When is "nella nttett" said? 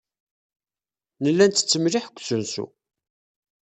1.23-1.73